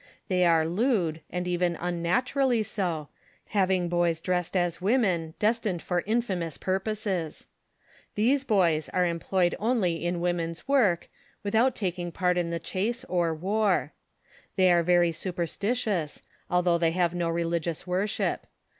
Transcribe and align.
They 0.29 0.43
are 0.47 0.65
lewd, 0.65 1.21
and 1.29 1.47
even 1.47 1.75
unnaturally 1.75 2.63
so, 2.63 3.09
having 3.49 3.87
boys 3.87 4.19
dressed 4.19 4.57
as 4.57 4.81
women, 4.81 5.35
destined 5.37 5.83
for 5.83 6.01
infamous 6.07 6.57
purposes. 6.57 7.45
These 8.15 8.43
boys 8.43 8.89
are 8.89 9.05
employed 9.05 9.53
only 9.59 10.03
in 10.03 10.19
women's 10.19 10.67
work, 10.67 11.07
without 11.43 11.75
taking 11.75 12.11
part 12.11 12.35
in 12.35 12.49
the 12.49 12.57
chase 12.57 13.03
or 13.05 13.35
war. 13.35 13.93
They 14.55 14.71
are 14.71 14.81
very 14.81 15.11
superetitious, 15.11 16.23
although 16.49 16.79
they 16.79 16.93
have 16.93 17.13
no 17.13 17.29
religious 17.29 17.85
worship. 17.85 18.47